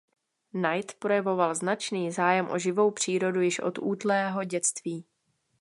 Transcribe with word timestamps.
Knight 0.51 0.99
projevoval 0.99 1.55
značný 1.55 2.11
zájem 2.11 2.49
o 2.49 2.57
živou 2.59 2.91
přírodu 2.91 3.41
již 3.41 3.59
od 3.59 3.77
útlého 3.81 4.43
dětství. 4.43 5.05